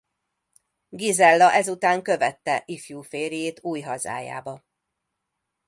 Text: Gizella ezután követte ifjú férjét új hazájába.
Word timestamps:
Gizella 0.89 1.53
ezután 1.53 2.01
követte 2.01 2.63
ifjú 2.65 3.01
férjét 3.01 3.63
új 3.63 3.81
hazájába. 3.81 4.63